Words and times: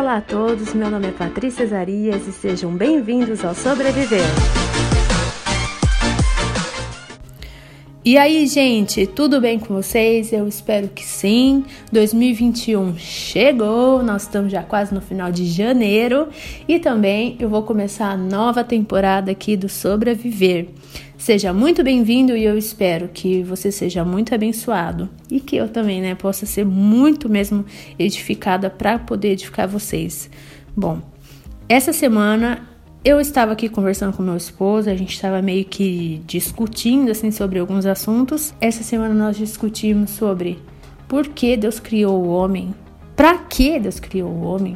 Olá 0.00 0.16
a 0.16 0.20
todos, 0.22 0.72
meu 0.72 0.90
nome 0.90 1.08
é 1.08 1.10
Patrícia 1.10 1.66
Zarias 1.66 2.26
e 2.26 2.32
sejam 2.32 2.74
bem-vindos 2.74 3.44
ao 3.44 3.54
Sobreviver. 3.54 4.24
E 8.02 8.16
aí, 8.16 8.46
gente, 8.46 9.06
tudo 9.06 9.42
bem 9.42 9.58
com 9.58 9.74
vocês? 9.74 10.32
Eu 10.32 10.48
espero 10.48 10.88
que 10.88 11.04
sim. 11.04 11.66
2021 11.92 12.96
chegou, 12.96 14.02
nós 14.02 14.22
estamos 14.22 14.50
já 14.50 14.62
quase 14.62 14.94
no 14.94 15.02
final 15.02 15.30
de 15.30 15.44
janeiro 15.44 16.28
e 16.66 16.78
também 16.78 17.36
eu 17.38 17.50
vou 17.50 17.62
começar 17.62 18.10
a 18.10 18.16
nova 18.16 18.64
temporada 18.64 19.30
aqui 19.30 19.54
do 19.54 19.68
Sobreviver. 19.68 20.68
Seja 21.20 21.52
muito 21.52 21.84
bem-vindo 21.84 22.34
e 22.34 22.44
eu 22.44 22.56
espero 22.56 23.06
que 23.12 23.42
você 23.42 23.70
seja 23.70 24.02
muito 24.06 24.34
abençoado 24.34 25.06
e 25.30 25.38
que 25.38 25.54
eu 25.54 25.68
também, 25.68 26.00
né, 26.00 26.14
possa 26.14 26.46
ser 26.46 26.64
muito 26.64 27.28
mesmo 27.28 27.62
edificada 27.98 28.70
para 28.70 28.98
poder 28.98 29.32
edificar 29.32 29.68
vocês. 29.68 30.30
Bom, 30.74 31.02
essa 31.68 31.92
semana 31.92 32.66
eu 33.04 33.20
estava 33.20 33.52
aqui 33.52 33.68
conversando 33.68 34.16
com 34.16 34.22
meu 34.22 34.34
esposo, 34.34 34.88
a 34.88 34.94
gente 34.94 35.12
estava 35.12 35.42
meio 35.42 35.66
que 35.66 36.22
discutindo 36.26 37.10
assim 37.10 37.30
sobre 37.30 37.58
alguns 37.58 37.84
assuntos. 37.84 38.54
Essa 38.58 38.82
semana 38.82 39.12
nós 39.12 39.36
discutimos 39.36 40.12
sobre 40.12 40.58
por 41.06 41.28
que 41.28 41.54
Deus 41.54 41.78
criou 41.78 42.18
o 42.18 42.30
homem, 42.30 42.74
para 43.14 43.36
que 43.36 43.78
Deus 43.78 44.00
criou 44.00 44.30
o 44.30 44.40
homem. 44.40 44.74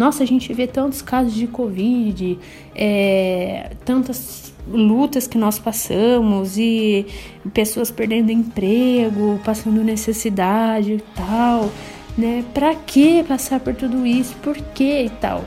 Nossa, 0.00 0.22
a 0.22 0.26
gente 0.26 0.50
vê 0.54 0.66
tantos 0.66 1.02
casos 1.02 1.34
de 1.34 1.46
Covid, 1.46 2.38
é, 2.74 3.72
tantas 3.84 4.50
lutas 4.66 5.26
que 5.26 5.36
nós 5.36 5.58
passamos 5.58 6.56
e 6.56 7.04
pessoas 7.52 7.90
perdendo 7.90 8.32
emprego, 8.32 9.38
passando 9.44 9.84
necessidade 9.84 10.94
e 10.94 11.00
tal, 11.14 11.70
né? 12.16 12.42
Pra 12.54 12.74
que 12.74 13.22
passar 13.24 13.60
por 13.60 13.74
tudo 13.74 14.06
isso? 14.06 14.34
Por 14.36 14.56
que 14.56 15.02
e 15.02 15.10
tal? 15.10 15.44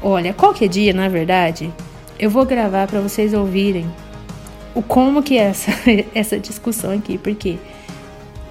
Olha, 0.00 0.32
qualquer 0.32 0.70
dia, 0.70 0.94
na 0.94 1.10
verdade, 1.10 1.70
eu 2.18 2.30
vou 2.30 2.46
gravar 2.46 2.86
para 2.86 3.02
vocês 3.02 3.34
ouvirem 3.34 3.84
o 4.74 4.80
como 4.80 5.22
que 5.22 5.36
é 5.36 5.42
essa, 5.42 5.70
essa 6.14 6.38
discussão 6.40 6.92
aqui, 6.92 7.18
porque 7.18 7.58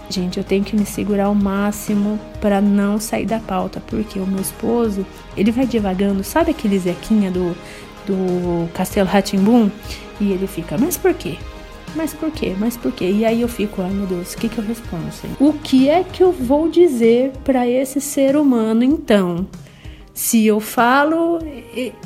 gente, 0.10 0.38
eu 0.38 0.44
tenho 0.44 0.64
que 0.64 0.76
me 0.76 0.86
segurar 0.86 1.26
ao 1.26 1.36
máximo 1.36 2.20
para 2.40 2.62
não 2.62 3.00
sair 3.00 3.26
da 3.26 3.40
pauta, 3.40 3.82
porque 3.88 4.20
o 4.20 4.26
meu 4.26 4.42
esposo, 4.42 5.06
ele 5.36 5.52
vai 5.52 5.66
divagando, 5.66 6.24
sabe 6.24 6.52
aquele 6.52 6.78
Zequinha 6.78 7.32
do 7.32 7.56
do 8.06 8.70
Castelo 8.74 9.10
Ratimbum 9.10 9.70
e 10.20 10.32
ele 10.32 10.48
fica, 10.48 10.78
mas 10.78 10.98
por 10.98 11.14
quê? 11.14 11.38
Mas 11.96 12.14
por 12.14 12.30
quê? 12.32 12.54
Mas 12.58 12.76
por 12.76 12.92
quê? 12.92 13.10
E 13.10 13.26
aí 13.26 13.42
eu 13.42 13.48
fico, 13.48 13.82
ai 13.82 13.90
meu 13.90 14.06
Deus, 14.06 14.34
o 14.34 14.38
que, 14.38 14.50
que 14.50 14.58
eu 14.58 14.64
respondo? 14.64 15.12
Senhor? 15.12 15.36
O 15.40 15.54
que 15.54 15.90
é 15.90 16.04
que 16.04 16.22
eu 16.22 16.32
vou 16.32 16.70
dizer 16.70 17.32
para 17.44 17.68
esse 17.68 18.02
ser 18.02 18.36
humano 18.36 18.84
então? 18.84 19.48
Se 20.14 20.46
eu 20.46 20.60
falo, 20.60 21.40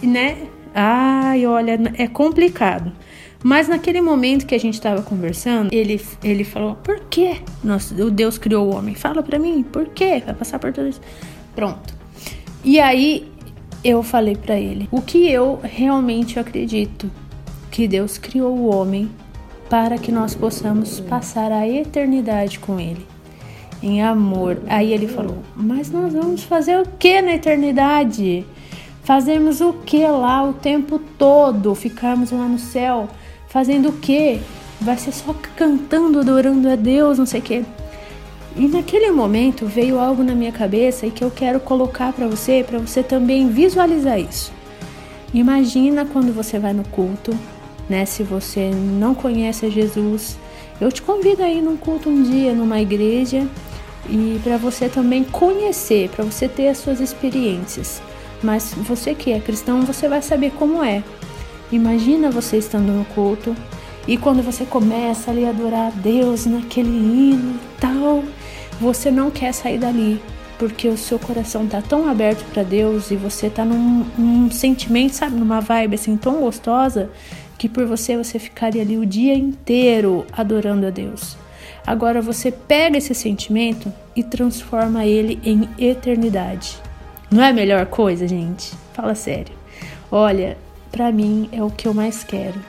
né? 0.02 0.38
Ai, 0.73 1.45
olha, 1.45 1.80
é 1.95 2.08
complicado. 2.08 2.92
Mas 3.44 3.70
naquele 3.70 4.02
momento 4.02 4.45
que 4.45 4.54
a 4.54 4.59
gente 4.59 4.73
estava 4.73 5.02
conversando, 5.02 5.70
ele, 5.72 6.02
ele 6.23 6.44
falou: 6.44 6.76
Por 6.76 7.00
que 7.09 7.42
nossa, 7.64 7.94
o 8.04 8.12
Deus 8.12 8.38
criou 8.38 8.68
o 8.68 8.76
homem? 8.76 8.95
Fala 8.95 9.23
para 9.23 9.40
mim, 9.40 9.64
por 9.64 9.88
quê? 9.88 10.22
Vai 10.26 10.34
passar 10.34 10.59
por 10.59 10.73
tudo 10.73 10.90
isso. 10.90 11.02
Pronto. 11.56 11.94
E 12.64 12.80
aí 12.80 13.32
eu 13.84 14.04
falei 14.04 14.36
para 14.36 14.60
ele 14.60 14.90
o 14.92 15.02
que 15.02 15.30
eu 15.30 15.60
realmente 15.64 16.38
acredito 16.38 17.10
que 17.72 17.88
Deus 17.88 18.17
criou 18.17 18.58
o 18.58 18.76
homem 18.76 19.10
para 19.70 19.98
que 19.98 20.12
nós 20.12 20.36
possamos 20.36 21.00
passar 21.00 21.52
a 21.52 21.67
eternidade 21.67 22.60
com 22.60 22.80
ele 22.80 23.06
em 23.82 24.04
amor. 24.04 24.58
Aí 24.67 24.92
ele 24.92 25.08
falou: 25.08 25.38
"Mas 25.56 25.90
nós 25.90 26.14
vamos 26.14 26.44
fazer 26.44 26.78
o 26.78 26.86
que 27.00 27.22
na 27.22 27.36
eternidade? 27.36 28.45
Fazemos 29.02 29.62
o 29.62 29.72
que 29.72 30.06
lá 30.06 30.44
o 30.44 30.54
tempo 30.54 31.00
todo? 31.17 31.73
Ficarmos 31.73 32.32
lá 32.32 32.45
no 32.45 32.60
céu 32.60 33.08
fazendo 33.50 33.89
o 33.89 33.94
que? 33.94 34.39
Vai 34.80 34.97
ser 34.97 35.11
só 35.11 35.36
cantando, 35.55 36.20
adorando 36.20 36.70
a 36.70 36.76
Deus, 36.76 37.17
não 37.17 37.26
sei 37.26 37.42
o 37.42 37.43
que." 37.43 37.65
E 38.55 38.67
naquele 38.67 39.11
momento 39.11 39.65
veio 39.65 39.99
algo 39.99 40.23
na 40.23 40.33
minha 40.33 40.52
cabeça 40.52 41.05
e 41.05 41.11
que 41.11 41.23
eu 41.23 41.30
quero 41.30 41.59
colocar 41.59 42.14
para 42.14 42.27
você, 42.27 42.64
para 42.67 42.80
você 42.80 43.04
também 43.04 43.49
visualizar 43.49 44.20
isso. 44.20 44.52
Imagina 45.33 46.05
quando 46.05 46.33
você 46.33 46.58
vai 46.58 46.73
no 46.73 46.83
culto, 46.86 47.32
né? 47.88 48.05
Se 48.05 48.23
você 48.23 48.71
não 48.71 49.14
conhece 49.14 49.70
Jesus, 49.70 50.38
eu 50.82 50.92
te 50.92 51.02
convido 51.02 51.43
aí 51.43 51.61
num 51.61 51.77
culto 51.77 52.09
um 52.09 52.23
dia 52.23 52.54
numa 52.54 52.82
igreja 52.82 53.48
e 54.09 54.39
para 54.43 54.58
você 54.58 54.89
também 54.89 55.23
conhecer, 55.23 56.09
para 56.09 56.26
você 56.26 56.48
ter 56.48 56.70
as 56.70 56.80
suas 56.80 56.99
experiências. 56.99 58.02
Mas 58.42 58.73
você 58.73 59.14
que 59.14 59.32
é 59.32 59.39
cristão, 59.39 59.82
você 59.83 60.08
vai 60.08 60.21
saber 60.21 60.52
como 60.52 60.83
é. 60.83 61.04
Imagina 61.72 62.32
você 62.32 62.58
estando 62.58 62.92
no 62.92 63.06
culto 63.06 63.56
e 64.08 64.18
quando 64.18 64.42
você 64.42 64.66
começa 64.66 65.30
ali 65.30 65.46
a 65.46 65.50
adorar 65.50 65.88
a 65.88 65.92
Deus 65.92 66.46
naquele 66.46 66.90
hino 66.90 67.56
e 67.56 67.80
tal, 67.80 68.24
você 68.82 69.12
não 69.12 69.30
quer 69.30 69.54
sair 69.54 69.78
dali, 69.78 70.20
porque 70.58 70.88
o 70.88 70.98
seu 70.98 71.20
coração 71.20 71.68
tá 71.68 71.82
tão 71.82 72.10
aberto 72.10 72.44
para 72.52 72.64
Deus 72.64 73.12
e 73.12 73.16
você 73.16 73.50
tá 73.50 73.64
num, 73.64 74.06
num, 74.18 74.50
sentimento, 74.50 75.14
sabe, 75.14 75.36
numa 75.36 75.60
vibe 75.60 75.96
assim 75.96 76.18
tão 76.18 76.40
gostosa 76.40 77.10
que 77.58 77.70
por 77.70 77.86
você 77.86 78.18
você 78.18 78.40
ficaria 78.40 78.82
ali 78.82 78.98
o 78.98 79.06
dia 79.06 79.36
inteiro 79.36 80.26
adorando 80.32 80.88
a 80.88 80.90
Deus. 80.90 81.38
Agora 81.86 82.22
você 82.22 82.52
pega 82.52 82.98
esse 82.98 83.14
sentimento 83.14 83.94
e 84.16 84.24
transforma 84.24 85.06
ele 85.06 85.40
em 85.44 85.70
eternidade. 85.78 86.78
Não 87.30 87.44
é 87.44 87.50
a 87.50 87.54
melhor 87.54 87.86
coisa, 87.86 88.28
gente? 88.28 88.74
Fala 88.94 89.14
sério. 89.14 89.54
Olha, 90.12 90.58
para 90.92 91.11
mim 91.11 91.50
é 91.52 91.64
o 91.64 91.70
que 91.70 91.88
eu 91.88 91.94
mais 91.94 92.23
quero 92.23 92.60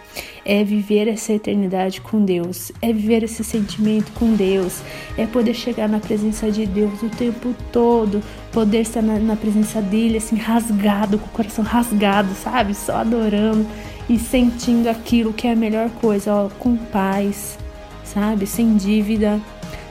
é 0.44 0.64
viver 0.64 1.08
essa 1.08 1.32
eternidade 1.32 2.00
com 2.00 2.24
Deus, 2.24 2.72
é 2.80 2.92
viver 2.92 3.22
esse 3.22 3.44
sentimento 3.44 4.10
com 4.12 4.34
Deus, 4.34 4.80
é 5.16 5.26
poder 5.26 5.54
chegar 5.54 5.88
na 5.88 6.00
presença 6.00 6.50
de 6.50 6.66
Deus 6.66 7.02
o 7.02 7.08
tempo 7.08 7.54
todo, 7.72 8.22
poder 8.52 8.80
estar 8.80 9.02
na, 9.02 9.18
na 9.18 9.36
presença 9.36 9.80
dele, 9.80 10.16
assim, 10.16 10.36
rasgado, 10.36 11.18
com 11.18 11.26
o 11.26 11.30
coração 11.30 11.64
rasgado, 11.64 12.34
sabe? 12.34 12.74
Só 12.74 12.96
adorando 12.96 13.66
e 14.08 14.18
sentindo 14.18 14.88
aquilo 14.88 15.32
que 15.32 15.46
é 15.46 15.52
a 15.52 15.56
melhor 15.56 15.90
coisa, 16.00 16.34
ó, 16.34 16.48
com 16.58 16.76
paz, 16.76 17.58
sabe? 18.02 18.46
Sem 18.46 18.76
dívida, 18.76 19.40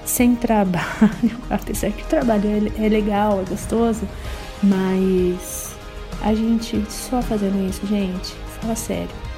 sem 0.04 0.36
trabalho. 0.36 0.84
Apesar 1.50 1.92
que 1.92 2.04
o 2.04 2.08
trabalho 2.08 2.74
é, 2.78 2.86
é 2.86 2.90
legal, 2.90 3.40
é 3.40 3.50
gostoso, 3.50 4.02
mas 4.62 5.79
a 6.22 6.34
gente 6.34 6.84
só 6.90 7.22
fazendo 7.22 7.68
isso, 7.70 7.86
gente, 7.88 8.34
fala 8.62 8.76
sério 8.76 9.30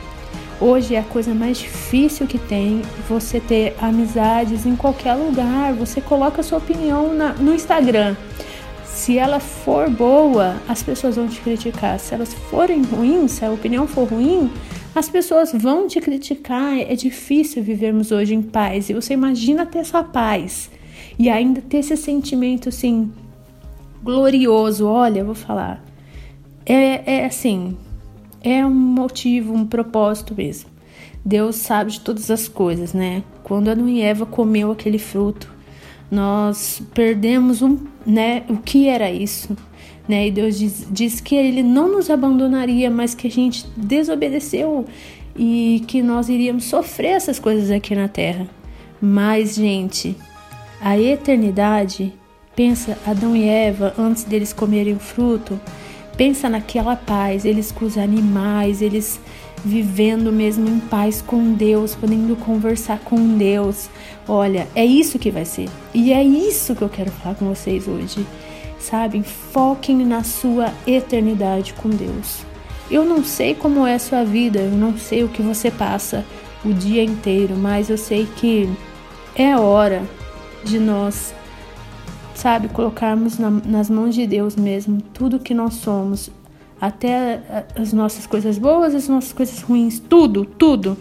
Hoje 0.61 0.93
é 0.93 0.99
a 0.99 1.03
coisa 1.03 1.33
mais 1.33 1.57
difícil 1.57 2.27
que 2.27 2.37
tem 2.37 2.83
você 3.09 3.39
ter 3.39 3.73
amizades 3.81 4.63
em 4.63 4.75
qualquer 4.75 5.15
lugar. 5.15 5.73
Você 5.73 5.99
coloca 5.99 6.43
sua 6.43 6.59
opinião 6.59 7.15
na, 7.15 7.33
no 7.33 7.51
Instagram. 7.51 8.15
Se 8.85 9.17
ela 9.17 9.39
for 9.39 9.89
boa, 9.89 10.55
as 10.67 10.83
pessoas 10.83 11.15
vão 11.15 11.27
te 11.27 11.41
criticar. 11.41 11.97
Se 11.99 12.13
elas 12.13 12.31
forem 12.31 12.83
ruins, 12.83 13.31
se 13.31 13.43
a 13.43 13.49
opinião 13.49 13.87
for 13.87 14.07
ruim, 14.07 14.51
as 14.93 15.09
pessoas 15.09 15.51
vão 15.51 15.87
te 15.87 15.99
criticar. 15.99 16.77
É 16.77 16.93
difícil 16.93 17.63
vivermos 17.63 18.11
hoje 18.11 18.35
em 18.35 18.43
paz. 18.43 18.87
E 18.87 18.93
você 18.93 19.15
imagina 19.15 19.65
ter 19.65 19.79
essa 19.79 20.03
paz 20.03 20.69
e 21.17 21.27
ainda 21.27 21.59
ter 21.59 21.77
esse 21.77 21.97
sentimento 21.97 22.69
assim 22.69 23.11
glorioso. 24.03 24.85
Olha, 24.85 25.21
eu 25.21 25.25
vou 25.25 25.33
falar. 25.33 25.83
É, 26.65 27.17
é 27.17 27.25
assim, 27.25 27.77
é 28.43 28.65
um 28.65 28.73
motivo, 28.73 29.53
um 29.53 29.65
propósito 29.65 30.33
mesmo. 30.35 30.69
Deus 31.23 31.57
sabe 31.57 31.91
de 31.91 31.99
todas 31.99 32.31
as 32.31 32.47
coisas, 32.47 32.93
né? 32.93 33.23
Quando 33.43 33.69
Adão 33.69 33.87
e 33.87 34.01
Eva 34.01 34.25
comeu 34.25 34.71
aquele 34.71 34.97
fruto, 34.97 35.53
nós 36.09 36.81
perdemos 36.93 37.61
um, 37.61 37.77
né, 38.05 38.43
o 38.49 38.57
que 38.57 38.87
era 38.87 39.11
isso, 39.11 39.55
né? 40.07 40.27
E 40.27 40.31
Deus 40.31 40.57
diz, 40.57 40.87
diz 40.89 41.21
que 41.21 41.35
ele 41.35 41.61
não 41.61 41.91
nos 41.91 42.09
abandonaria, 42.09 42.89
mas 42.89 43.13
que 43.13 43.27
a 43.27 43.31
gente 43.31 43.65
desobedeceu 43.77 44.85
e 45.35 45.83
que 45.87 46.01
nós 46.01 46.27
iríamos 46.27 46.65
sofrer 46.65 47.11
essas 47.11 47.39
coisas 47.39 47.69
aqui 47.69 47.95
na 47.95 48.07
terra. 48.07 48.47
Mas, 48.99 49.55
gente, 49.55 50.15
a 50.81 50.99
eternidade, 50.99 52.13
pensa 52.55 52.97
Adão 53.05 53.35
e 53.35 53.47
Eva 53.47 53.93
antes 53.97 54.23
deles 54.23 54.51
comerem 54.51 54.93
o 54.93 54.99
fruto, 54.99 55.59
Pensa 56.21 56.47
naquela 56.47 56.95
paz, 56.95 57.45
eles 57.45 57.71
com 57.71 57.83
os 57.83 57.97
animais, 57.97 58.83
eles 58.83 59.19
vivendo 59.65 60.31
mesmo 60.31 60.69
em 60.69 60.79
paz 60.79 61.19
com 61.19 61.53
Deus, 61.53 61.95
podendo 61.95 62.35
conversar 62.35 62.99
com 62.99 63.39
Deus. 63.39 63.89
Olha, 64.27 64.67
é 64.75 64.85
isso 64.85 65.17
que 65.17 65.31
vai 65.31 65.45
ser. 65.45 65.67
E 65.95 66.13
é 66.13 66.23
isso 66.23 66.75
que 66.75 66.83
eu 66.83 66.89
quero 66.89 67.09
falar 67.09 67.33
com 67.33 67.47
vocês 67.47 67.87
hoje. 67.87 68.23
Sabe? 68.77 69.23
Foquem 69.23 70.05
na 70.05 70.23
sua 70.23 70.71
eternidade 70.85 71.73
com 71.73 71.89
Deus. 71.89 72.45
Eu 72.91 73.03
não 73.03 73.23
sei 73.23 73.55
como 73.55 73.87
é 73.87 73.95
a 73.95 73.99
sua 73.99 74.23
vida, 74.23 74.59
eu 74.59 74.77
não 74.77 74.95
sei 74.99 75.23
o 75.23 75.29
que 75.29 75.41
você 75.41 75.71
passa 75.71 76.23
o 76.63 76.71
dia 76.71 77.03
inteiro, 77.03 77.55
mas 77.57 77.89
eu 77.89 77.97
sei 77.97 78.27
que 78.35 78.69
é 79.35 79.57
hora 79.57 80.03
de 80.63 80.77
nós 80.77 81.33
sabe, 82.41 82.69
colocarmos 82.69 83.37
na, 83.37 83.51
nas 83.51 83.87
mãos 83.87 84.15
de 84.15 84.25
Deus 84.25 84.55
mesmo 84.55 84.99
tudo 85.13 85.37
que 85.37 85.53
nós 85.53 85.75
somos, 85.75 86.31
até 86.79 87.67
as 87.79 87.93
nossas 87.93 88.25
coisas 88.25 88.57
boas, 88.57 88.95
as 88.95 89.07
nossas 89.07 89.31
coisas 89.31 89.61
ruins, 89.61 89.99
tudo, 89.99 90.43
tudo, 90.43 90.97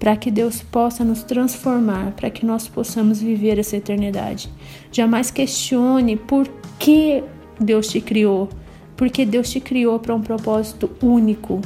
para 0.00 0.16
que 0.16 0.30
Deus 0.30 0.62
possa 0.62 1.04
nos 1.04 1.22
transformar, 1.22 2.12
para 2.12 2.30
que 2.30 2.46
nós 2.46 2.68
possamos 2.68 3.20
viver 3.20 3.58
essa 3.58 3.76
eternidade. 3.76 4.48
Jamais 4.90 5.30
questione 5.30 6.16
por 6.16 6.48
que 6.78 7.22
Deus 7.60 7.88
te 7.88 8.00
criou, 8.00 8.48
porque 8.96 9.26
Deus 9.26 9.50
te 9.50 9.60
criou 9.60 9.98
para 9.98 10.14
um 10.14 10.22
propósito 10.22 10.90
único, 11.02 11.60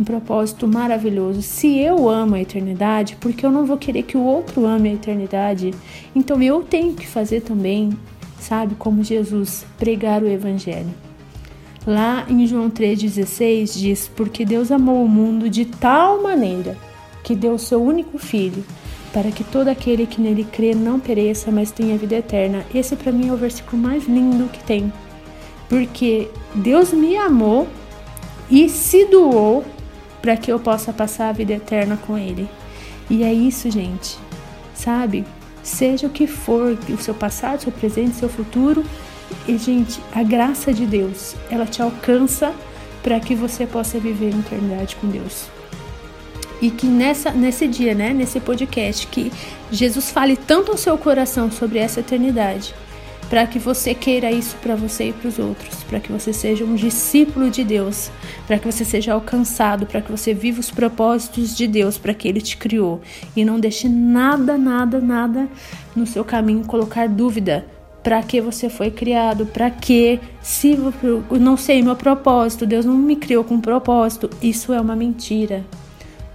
um 0.00 0.04
propósito 0.04 0.66
maravilhoso. 0.66 1.42
Se 1.42 1.78
eu 1.78 2.08
amo 2.08 2.34
a 2.34 2.40
eternidade, 2.40 3.18
porque 3.20 3.44
eu 3.44 3.50
não 3.50 3.66
vou 3.66 3.76
querer 3.76 4.04
que 4.04 4.16
o 4.16 4.24
outro 4.24 4.64
ame 4.64 4.88
a 4.88 4.94
eternidade, 4.94 5.74
então 6.14 6.40
eu 6.42 6.62
tenho 6.62 6.94
que 6.94 7.06
fazer 7.06 7.42
também, 7.42 7.90
sabe, 8.46 8.76
como 8.76 9.02
Jesus, 9.02 9.66
pregar 9.76 10.22
o 10.22 10.28
evangelho. 10.28 10.94
Lá 11.86 12.24
em 12.28 12.46
João 12.46 12.70
3,16 12.70 13.78
diz: 13.78 14.08
Porque 14.08 14.44
Deus 14.44 14.70
amou 14.70 15.04
o 15.04 15.08
mundo 15.08 15.50
de 15.50 15.64
tal 15.64 16.22
maneira 16.22 16.76
que 17.22 17.34
deu 17.34 17.54
o 17.54 17.58
seu 17.58 17.82
único 17.82 18.18
filho, 18.18 18.64
para 19.12 19.30
que 19.30 19.42
todo 19.42 19.68
aquele 19.68 20.06
que 20.06 20.20
nele 20.20 20.44
crê 20.44 20.74
não 20.74 21.00
pereça, 21.00 21.50
mas 21.50 21.70
tenha 21.70 21.98
vida 21.98 22.16
eterna. 22.16 22.64
Esse 22.74 22.94
para 22.94 23.12
mim 23.12 23.28
é 23.28 23.32
o 23.32 23.36
versículo 23.36 23.80
mais 23.80 24.06
lindo 24.06 24.48
que 24.48 24.62
tem. 24.62 24.92
Porque 25.68 26.28
Deus 26.54 26.92
me 26.92 27.16
amou 27.16 27.66
e 28.48 28.68
se 28.68 29.04
doou 29.06 29.64
para 30.22 30.36
que 30.36 30.52
eu 30.52 30.60
possa 30.60 30.92
passar 30.92 31.30
a 31.30 31.32
vida 31.32 31.52
eterna 31.52 31.96
com 32.06 32.16
Ele. 32.16 32.48
E 33.10 33.24
é 33.24 33.32
isso, 33.32 33.70
gente. 33.70 34.16
Sabe? 34.74 35.24
Seja 35.66 36.06
o 36.06 36.10
que 36.10 36.28
for, 36.28 36.78
o 36.88 36.98
seu 36.98 37.12
passado, 37.12 37.62
seu 37.62 37.72
presente, 37.72 38.14
seu 38.14 38.28
futuro. 38.28 38.84
E, 39.48 39.58
gente, 39.58 40.00
a 40.14 40.22
graça 40.22 40.72
de 40.72 40.86
Deus, 40.86 41.34
ela 41.50 41.66
te 41.66 41.82
alcança 41.82 42.54
para 43.02 43.18
que 43.18 43.34
você 43.34 43.66
possa 43.66 43.98
viver 43.98 44.32
a 44.32 44.38
eternidade 44.38 44.94
com 44.96 45.08
Deus. 45.08 45.46
E 46.62 46.70
que 46.70 46.86
nessa, 46.86 47.32
nesse 47.32 47.66
dia, 47.66 47.94
né, 47.94 48.14
nesse 48.14 48.38
podcast, 48.38 49.08
que 49.08 49.32
Jesus 49.70 50.10
fale 50.12 50.36
tanto 50.36 50.70
ao 50.70 50.78
seu 50.78 50.96
coração 50.96 51.50
sobre 51.50 51.80
essa 51.80 51.98
eternidade 51.98 52.72
para 53.28 53.46
que 53.46 53.58
você 53.58 53.94
queira 53.94 54.30
isso 54.30 54.56
para 54.56 54.76
você 54.76 55.08
e 55.08 55.12
para 55.12 55.28
os 55.28 55.38
outros, 55.38 55.82
para 55.84 55.98
que 55.98 56.12
você 56.12 56.32
seja 56.32 56.64
um 56.64 56.74
discípulo 56.74 57.50
de 57.50 57.64
Deus, 57.64 58.10
para 58.46 58.58
que 58.58 58.70
você 58.70 58.84
seja 58.84 59.14
alcançado, 59.14 59.86
para 59.86 60.00
que 60.00 60.10
você 60.10 60.32
viva 60.32 60.60
os 60.60 60.70
propósitos 60.70 61.56
de 61.56 61.66
Deus, 61.66 61.98
para 61.98 62.14
que 62.14 62.28
Ele 62.28 62.40
te 62.40 62.56
criou 62.56 63.00
e 63.34 63.44
não 63.44 63.58
deixe 63.58 63.88
nada, 63.88 64.56
nada, 64.56 65.00
nada 65.00 65.48
no 65.94 66.06
seu 66.06 66.24
caminho 66.24 66.64
colocar 66.64 67.08
dúvida. 67.08 67.66
Para 68.02 68.22
que 68.22 68.40
você 68.40 68.70
foi 68.70 68.88
criado? 68.92 69.46
Para 69.46 69.68
que? 69.68 70.20
Se 70.40 70.78
eu 71.02 71.24
não 71.40 71.56
sei 71.56 71.82
meu 71.82 71.96
propósito, 71.96 72.64
Deus 72.64 72.84
não 72.84 72.94
me 72.94 73.16
criou 73.16 73.42
com 73.42 73.60
propósito. 73.60 74.30
Isso 74.40 74.72
é 74.72 74.80
uma 74.80 74.94
mentira. 74.94 75.64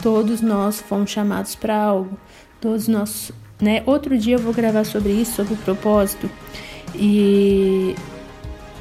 Todos 0.04 0.42
nós 0.42 0.82
fomos 0.82 1.12
chamados 1.12 1.56
para 1.56 1.78
algo. 1.78 2.20
Todos 2.60 2.90
nós, 2.90 3.32
né? 3.62 3.84
Outro 3.86 4.18
dia 4.18 4.36
eu 4.36 4.40
vou 4.40 4.54
gravar 4.54 4.84
sobre 4.84 5.14
isso, 5.14 5.38
sobre 5.38 5.54
o 5.54 5.58
propósito. 5.58 6.30
E 6.96 7.96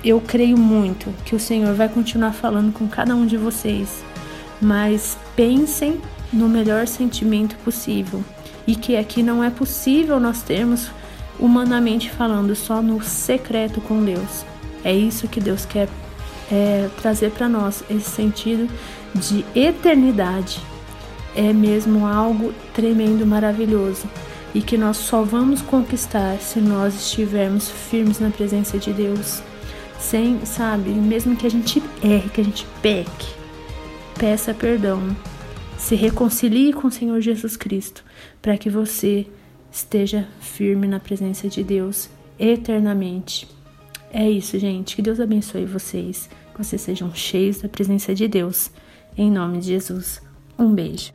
eu 0.04 0.20
creio 0.20 0.56
muito 0.56 1.12
que 1.24 1.34
o 1.34 1.40
Senhor 1.40 1.74
vai 1.74 1.88
continuar 1.88 2.32
falando 2.32 2.72
com 2.72 2.88
cada 2.88 3.14
um 3.14 3.26
de 3.26 3.36
vocês, 3.36 4.02
mas 4.60 5.18
pensem 5.36 6.00
no 6.32 6.48
melhor 6.48 6.86
sentimento 6.86 7.56
possível 7.56 8.22
e 8.66 8.74
que 8.74 8.96
aqui 8.96 9.22
não 9.22 9.42
é 9.42 9.50
possível 9.50 10.18
nós 10.20 10.42
termos 10.42 10.90
humanamente 11.38 12.10
falando 12.10 12.54
só 12.54 12.80
no 12.82 13.02
secreto 13.02 13.80
com 13.80 14.04
Deus. 14.04 14.44
É 14.84 14.94
isso 14.94 15.28
que 15.28 15.40
Deus 15.40 15.64
quer 15.64 15.88
é, 16.50 16.88
trazer 17.00 17.30
para 17.30 17.48
nós 17.48 17.82
esse 17.90 18.10
sentido 18.10 18.68
de 19.14 19.44
eternidade. 19.54 20.60
É 21.34 21.52
mesmo 21.52 22.06
algo 22.06 22.52
tremendo, 22.74 23.26
maravilhoso 23.26 24.08
e 24.54 24.60
que 24.60 24.76
nós 24.76 24.96
só 24.96 25.22
vamos 25.22 25.62
conquistar 25.62 26.38
se 26.38 26.60
nós 26.60 26.94
estivermos 26.94 27.68
firmes 27.68 28.18
na 28.18 28.30
presença 28.30 28.78
de 28.78 28.92
Deus. 28.92 29.42
Sem, 29.98 30.44
sabe, 30.44 30.90
mesmo 30.90 31.36
que 31.36 31.46
a 31.46 31.50
gente 31.50 31.82
erre, 32.02 32.30
que 32.30 32.40
a 32.40 32.44
gente 32.44 32.66
peque, 32.80 33.28
peça 34.18 34.54
perdão. 34.54 35.14
Se 35.76 35.94
reconcilie 35.94 36.72
com 36.72 36.88
o 36.88 36.90
Senhor 36.90 37.20
Jesus 37.20 37.56
Cristo, 37.56 38.04
para 38.40 38.56
que 38.56 38.68
você 38.68 39.26
esteja 39.70 40.26
firme 40.40 40.86
na 40.86 40.98
presença 40.98 41.48
de 41.48 41.62
Deus 41.62 42.08
eternamente. 42.38 43.48
É 44.12 44.28
isso, 44.28 44.58
gente. 44.58 44.96
Que 44.96 45.02
Deus 45.02 45.20
abençoe 45.20 45.64
vocês. 45.64 46.28
Que 46.52 46.64
vocês 46.64 46.80
sejam 46.80 47.14
cheios 47.14 47.60
da 47.60 47.68
presença 47.68 48.14
de 48.14 48.26
Deus. 48.26 48.70
Em 49.16 49.30
nome 49.30 49.58
de 49.58 49.68
Jesus. 49.68 50.20
Um 50.58 50.74
beijo. 50.74 51.12